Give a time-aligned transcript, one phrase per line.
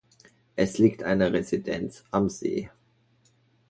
[0.55, 2.71] Es liegt eine Residenz am See.